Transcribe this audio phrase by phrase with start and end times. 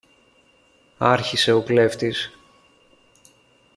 [0.97, 2.31] άρχισε ο κλέφτης.